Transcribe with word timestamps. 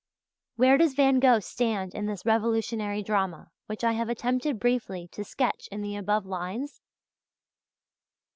Where 0.55 0.79
does 0.79 0.95
Van 0.95 1.19
Gogh 1.19 1.41
stand 1.41 1.93
in 1.93 2.07
this 2.07 2.25
revolutionary 2.25 3.03
drama 3.03 3.51
which 3.67 3.83
I 3.83 3.91
have 3.91 4.09
attempted 4.09 4.59
briefly 4.59 5.07
to 5.09 5.23
sketch 5.23 5.69
in 5.71 5.83
the 5.83 5.95
above 5.95 6.25
lines? 6.25 6.81